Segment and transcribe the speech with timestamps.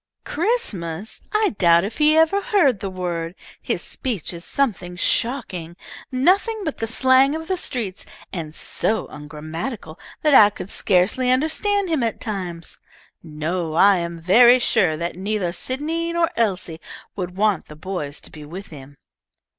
[0.23, 1.21] "Christmas!
[1.31, 3.35] I doubt if he ever heard the word.
[3.61, 5.75] His speech is something shocking;
[6.11, 8.03] nothing but the slang of the streets,
[8.33, 12.79] and so ungrammatical that I could scarcely understand him at times.
[13.21, 16.79] No, I am very sure that neither Sydney nor Elise
[17.15, 18.95] would want the boys to be with him."